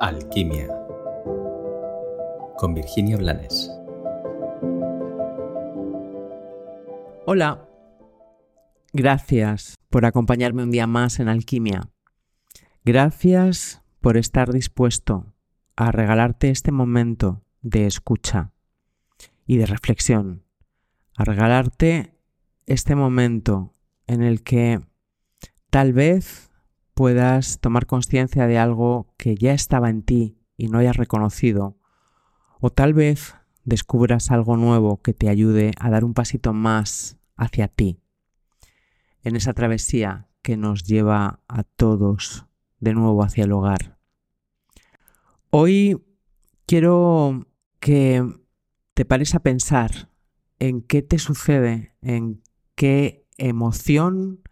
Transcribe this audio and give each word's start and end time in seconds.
Alquimia 0.00 0.68
con 2.56 2.72
Virginia 2.72 3.16
Blanes. 3.16 3.68
Hola, 7.26 7.68
gracias 8.92 9.74
por 9.90 10.06
acompañarme 10.06 10.62
un 10.62 10.70
día 10.70 10.86
más 10.86 11.18
en 11.18 11.28
Alquimia. 11.28 11.90
Gracias 12.84 13.82
por 14.00 14.16
estar 14.16 14.52
dispuesto 14.52 15.34
a 15.74 15.90
regalarte 15.90 16.50
este 16.50 16.70
momento 16.70 17.42
de 17.62 17.86
escucha 17.86 18.52
y 19.46 19.56
de 19.56 19.66
reflexión, 19.66 20.44
a 21.16 21.24
regalarte 21.24 22.14
este 22.66 22.94
momento 22.94 23.72
en 24.06 24.22
el 24.22 24.44
que 24.44 24.78
tal 25.70 25.92
vez 25.92 26.47
puedas 26.98 27.60
tomar 27.60 27.86
conciencia 27.86 28.48
de 28.48 28.58
algo 28.58 29.14
que 29.16 29.36
ya 29.36 29.52
estaba 29.52 29.88
en 29.88 30.02
ti 30.02 30.36
y 30.56 30.66
no 30.66 30.78
hayas 30.78 30.96
reconocido, 30.96 31.78
o 32.60 32.70
tal 32.70 32.92
vez 32.92 33.36
descubras 33.62 34.32
algo 34.32 34.56
nuevo 34.56 35.00
que 35.00 35.14
te 35.14 35.28
ayude 35.28 35.70
a 35.78 35.90
dar 35.90 36.04
un 36.04 36.12
pasito 36.12 36.52
más 36.52 37.16
hacia 37.36 37.68
ti, 37.68 38.00
en 39.22 39.36
esa 39.36 39.52
travesía 39.52 40.28
que 40.42 40.56
nos 40.56 40.82
lleva 40.82 41.38
a 41.46 41.62
todos 41.62 42.46
de 42.80 42.94
nuevo 42.94 43.22
hacia 43.22 43.44
el 43.44 43.52
hogar. 43.52 44.00
Hoy 45.50 46.04
quiero 46.66 47.46
que 47.78 48.24
te 48.94 49.04
pares 49.04 49.36
a 49.36 49.38
pensar 49.44 50.10
en 50.58 50.82
qué 50.82 51.02
te 51.02 51.20
sucede, 51.20 51.94
en 52.02 52.42
qué 52.74 53.24
emoción, 53.36 54.42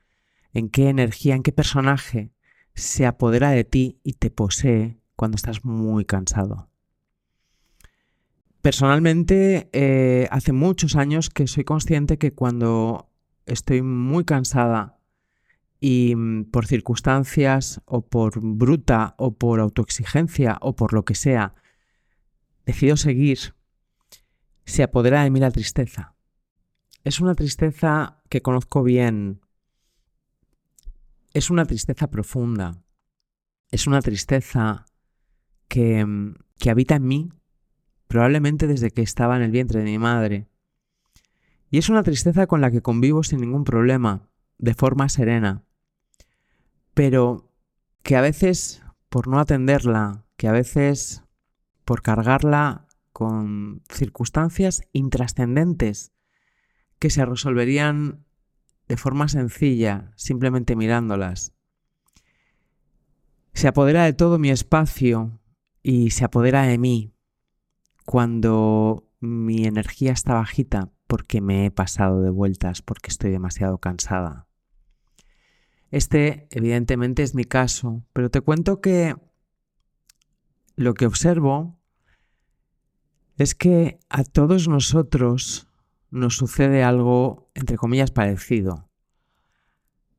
en 0.53 0.69
qué 0.69 0.91
energía, 0.91 1.35
en 1.35 1.43
qué 1.43 1.51
personaje 1.51 2.36
se 2.77 3.07
apodera 3.07 3.51
de 3.51 3.65
ti 3.65 3.99
y 4.05 4.13
te 4.13 4.31
posee 4.31 5.01
cuando 5.17 5.35
estás 5.35 5.65
muy 5.65 6.05
cansado. 6.05 6.69
Personalmente, 8.61 9.71
eh, 9.73 10.29
hace 10.31 10.53
muchos 10.53 10.95
años 10.95 11.31
que 11.31 11.47
soy 11.47 11.65
consciente 11.65 12.19
que 12.19 12.35
cuando 12.35 13.11
estoy 13.47 13.81
muy 13.81 14.25
cansada 14.25 14.99
y 15.81 16.15
mm, 16.15 16.51
por 16.51 16.67
circunstancias 16.67 17.81
o 17.87 18.07
por 18.07 18.41
bruta 18.41 19.15
o 19.19 19.37
por 19.37 19.61
autoexigencia 19.61 20.59
o 20.61 20.77
por 20.77 20.93
lo 20.93 21.05
que 21.05 21.15
sea, 21.15 21.55
decido 22.67 22.97
seguir, 22.97 23.55
se 24.65 24.83
apodera 24.83 25.23
de 25.23 25.31
mí 25.31 25.41
la 25.41 25.51
tristeza. 25.51 26.15
Es 27.05 27.21
una 27.21 27.37
tristeza 27.37 28.21
que 28.29 28.43
conozco 28.43 28.83
bien 28.83 29.41
es 31.37 31.51
una 31.51 31.67
tristeza 31.67 32.09
profunda, 32.09 32.83
es 33.71 33.87
una 33.87 34.01
tristeza 34.01 34.87
que, 35.69 36.03
mm, 36.03 36.37
que 36.59 36.71
habita 36.71 36.95
en 36.95 37.07
mí, 37.07 37.29
probablemente 38.09 38.67
desde 38.67 38.91
que 38.91 39.03
estaba 39.03 39.37
en 39.37 39.43
el 39.43 39.51
vientre 39.51 39.81
de 39.81 39.85
mi 39.85 39.99
madre. 39.99 40.49
Y 41.71 41.77
es 41.77 41.91
una 41.91 42.03
tristeza 42.03 42.47
con 42.47 42.63
la 42.63 42.71
que 42.71 42.81
convivo 42.81 43.23
sin 43.23 43.43
ningún 43.43 43.65
problema, 43.65 44.31
de 44.57 44.73
forma 44.73 45.11
serena. 45.11 45.63
Pero 46.95 47.53
que 48.03 48.17
a 48.17 48.23
veces, 48.23 48.83
por 49.11 49.29
no 49.29 49.39
atenderla, 49.39 50.25
que 50.39 50.49
a 50.49 50.53
veces 50.53 51.23
por 51.85 52.01
cargarla 52.01 52.89
con 53.13 53.83
circunstancias 53.91 54.85
intrascendentes 54.93 56.13
que 56.99 57.11
se 57.11 57.27
resolverían 57.27 58.25
de 58.89 58.97
forma 58.97 59.29
sencilla, 59.29 60.13
simplemente 60.17 60.77
mirándolas. 60.77 61.53
Se 63.53 63.69
apodera 63.69 64.05
de 64.05 64.13
todo 64.13 64.39
mi 64.39 64.51
espacio 64.51 65.41
y 65.83 66.11
se 66.11 66.25
apodera 66.25 66.63
de 66.63 66.79
mí 66.79 67.15
cuando 68.05 69.09
mi 69.21 69.65
energía 69.65 70.13
está 70.13 70.35
bajita 70.35 70.93
porque 71.07 71.41
me 71.41 71.67
he 71.67 71.71
pasado 71.71 72.23
de 72.23 72.31
vueltas, 72.31 72.83
porque 72.83 73.11
estoy 73.11 73.31
demasiado 73.31 73.79
cansada. 73.79 74.47
Este 75.91 76.49
evidentemente 76.51 77.23
es 77.23 77.35
mi 77.35 77.45
caso, 77.45 78.05
pero 78.13 78.31
te 78.31 78.41
cuento 78.41 78.81
que 78.81 79.17
lo 80.75 80.95
que 80.95 81.07
observo 81.07 81.79
es 83.39 83.55
que 83.55 83.99
a 84.09 84.25
todos 84.25 84.69
nosotros 84.69 85.66
nos 86.11 86.37
sucede 86.37 86.83
algo, 86.83 87.51
entre 87.55 87.77
comillas, 87.77 88.11
parecido. 88.11 88.89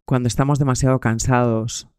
Cuando 0.06 0.28
estamos 0.28 0.60
demasiado 0.60 1.00
cansados, 1.00 1.90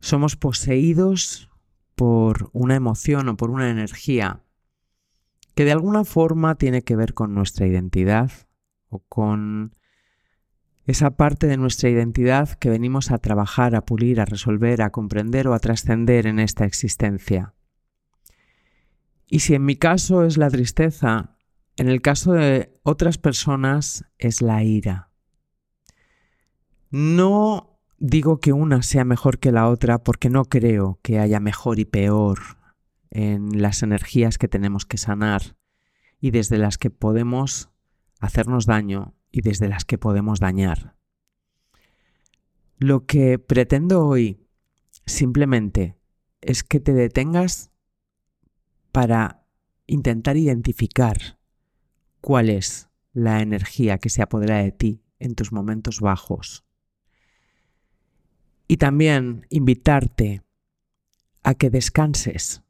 somos 0.00 0.36
poseídos 0.36 1.50
por 1.94 2.50
una 2.52 2.74
emoción 2.74 3.28
o 3.28 3.36
por 3.36 3.50
una 3.50 3.70
energía 3.70 4.42
que 5.54 5.64
de 5.64 5.72
alguna 5.72 6.04
forma 6.04 6.54
tiene 6.54 6.82
que 6.82 6.96
ver 6.96 7.12
con 7.12 7.34
nuestra 7.34 7.66
identidad 7.66 8.30
o 8.88 9.00
con 9.00 9.72
esa 10.86 11.10
parte 11.10 11.46
de 11.46 11.56
nuestra 11.56 11.90
identidad 11.90 12.50
que 12.54 12.70
venimos 12.70 13.10
a 13.10 13.18
trabajar, 13.18 13.74
a 13.74 13.84
pulir, 13.84 14.20
a 14.20 14.24
resolver, 14.24 14.82
a 14.82 14.90
comprender 14.90 15.46
o 15.48 15.54
a 15.54 15.58
trascender 15.58 16.26
en 16.26 16.38
esta 16.38 16.64
existencia. 16.64 17.54
Y 19.26 19.40
si 19.40 19.54
en 19.54 19.64
mi 19.64 19.76
caso 19.76 20.24
es 20.24 20.36
la 20.36 20.50
tristeza, 20.50 21.36
en 21.80 21.88
el 21.88 22.02
caso 22.02 22.34
de 22.34 22.78
otras 22.82 23.16
personas 23.16 24.04
es 24.18 24.42
la 24.42 24.62
ira. 24.62 25.08
No 26.90 27.80
digo 27.96 28.38
que 28.38 28.52
una 28.52 28.82
sea 28.82 29.06
mejor 29.06 29.38
que 29.38 29.50
la 29.50 29.66
otra 29.66 30.04
porque 30.04 30.28
no 30.28 30.44
creo 30.44 31.00
que 31.02 31.18
haya 31.18 31.40
mejor 31.40 31.78
y 31.78 31.86
peor 31.86 32.38
en 33.08 33.62
las 33.62 33.82
energías 33.82 34.36
que 34.36 34.46
tenemos 34.46 34.84
que 34.84 34.98
sanar 34.98 35.56
y 36.20 36.32
desde 36.32 36.58
las 36.58 36.76
que 36.76 36.90
podemos 36.90 37.70
hacernos 38.20 38.66
daño 38.66 39.14
y 39.30 39.40
desde 39.40 39.66
las 39.66 39.86
que 39.86 39.96
podemos 39.96 40.38
dañar. 40.38 40.96
Lo 42.76 43.06
que 43.06 43.38
pretendo 43.38 44.06
hoy 44.06 44.46
simplemente 45.06 45.96
es 46.42 46.62
que 46.62 46.78
te 46.78 46.92
detengas 46.92 47.70
para 48.92 49.46
intentar 49.86 50.36
identificar 50.36 51.39
cuál 52.20 52.50
es 52.50 52.88
la 53.12 53.40
energía 53.40 53.98
que 53.98 54.10
se 54.10 54.22
apodera 54.22 54.58
de 54.58 54.72
ti 54.72 55.02
en 55.18 55.34
tus 55.34 55.52
momentos 55.52 56.00
bajos. 56.00 56.64
Y 58.68 58.76
también 58.76 59.46
invitarte 59.50 60.42
a 61.42 61.54
que 61.54 61.70
descanses, 61.70 62.62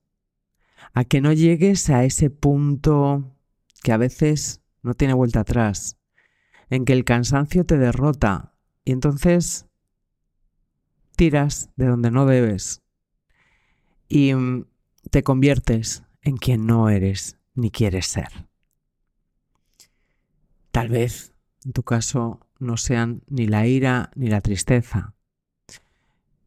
a 0.95 1.05
que 1.05 1.21
no 1.21 1.33
llegues 1.33 1.91
a 1.91 2.05
ese 2.05 2.31
punto 2.31 3.37
que 3.83 3.93
a 3.93 3.97
veces 3.97 4.63
no 4.83 4.95
tiene 4.95 5.15
vuelta 5.15 5.41
atrás, 5.41 5.99
en 6.71 6.85
que 6.85 6.93
el 6.93 7.05
cansancio 7.05 7.65
te 7.65 7.77
derrota 7.77 8.55
y 8.85 8.93
entonces 8.93 9.67
tiras 11.17 11.71
de 11.77 11.87
donde 11.87 12.11
no 12.11 12.25
debes 12.25 12.83
y 14.09 14.35
mm, 14.35 14.67
te 15.11 15.23
conviertes 15.23 16.03
en 16.23 16.37
quien 16.37 16.67
no 16.67 16.89
eres 16.89 17.39
ni 17.55 17.71
quieres 17.71 18.07
ser. 18.07 18.50
Tal 20.81 20.89
vez 20.89 21.35
en 21.65 21.73
tu 21.73 21.83
caso 21.83 22.47
no 22.59 22.77
sean 22.77 23.23
ni 23.29 23.47
la 23.47 23.67
ira 23.67 24.11
ni 24.15 24.29
la 24.29 24.41
tristeza. 24.41 25.15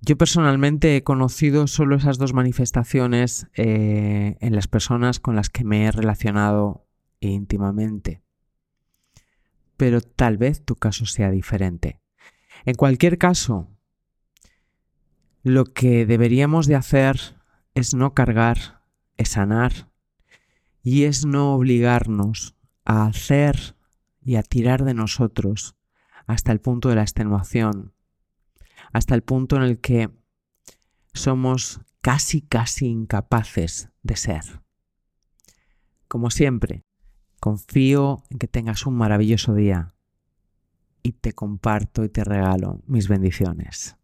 Yo 0.02 0.18
personalmente 0.18 0.98
he 0.98 1.04
conocido 1.04 1.68
solo 1.68 1.96
esas 1.96 2.18
dos 2.18 2.34
manifestaciones 2.34 3.48
eh, 3.56 4.36
en 4.40 4.56
las 4.56 4.68
personas 4.68 5.20
con 5.20 5.36
las 5.36 5.50
que 5.50 5.64
me 5.64 5.86
he 5.86 5.92
relacionado 5.92 6.88
íntimamente. 7.20 8.24
Pero 9.78 10.02
tal 10.02 10.38
vez 10.38 10.66
tu 10.66 10.76
caso 10.76 11.06
sea 11.06 11.30
diferente. 11.30 12.02
En 12.66 12.76
cualquier 12.76 13.18
caso, 13.18 13.70
lo 15.44 15.66
que 15.66 16.06
deberíamos 16.06 16.68
de 16.68 16.76
hacer 16.76 17.38
es 17.76 17.94
no 17.94 18.14
cargar, 18.14 18.82
es 19.18 19.29
sanar 19.29 19.91
y 20.82 21.03
es 21.03 21.24
no 21.24 21.53
obligarnos 21.53 22.56
a 22.84 23.06
hacer 23.06 23.76
y 24.25 24.35
a 24.35 24.43
tirar 24.43 24.84
de 24.84 24.93
nosotros 24.93 25.75
hasta 26.28 26.52
el 26.52 26.59
punto 26.59 26.90
de 26.90 26.96
la 26.96 27.02
extenuación, 27.02 27.93
hasta 28.91 29.16
el 29.16 29.23
punto 29.23 29.55
en 29.55 29.64
el 29.64 29.79
que 29.79 30.09
somos 31.14 31.81
casi, 32.02 32.41
casi 32.41 32.87
incapaces 32.87 33.90
de 34.02 34.16
ser. 34.16 34.61
Como 36.08 36.29
siempre, 36.29 36.85
confío 37.40 38.23
en 38.29 38.40
que 38.40 38.47
tengas 38.47 38.85
un 38.85 38.96
maravilloso 38.96 39.53
día 39.53 39.93
y 41.02 41.14
te 41.14 41.34
comparto 41.34 42.03
y 42.03 42.09
te 42.09 42.23
regalo 42.23 42.81
mis 42.87 43.08
bendiciones. 43.08 43.97